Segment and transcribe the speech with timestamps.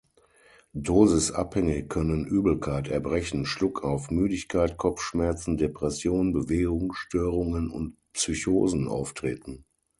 [0.73, 9.63] Dosisabhängig können Übelkeit, Erbrechen, Schluckauf, Müdigkeit, Kopfschmerzen, Depression, Bewegungsstörungen und Psychosen auftreten.